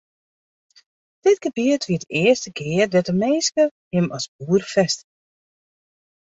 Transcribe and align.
Dit 1.25 1.37
gebiet 1.45 1.83
wie 1.87 1.97
it 1.99 2.11
earste 2.21 2.49
gea 2.57 2.85
dêr't 2.91 3.09
de 3.09 3.15
minske 3.23 3.63
him 3.93 4.07
as 4.17 4.25
boer 4.37 4.63
fêstige. 4.73 5.09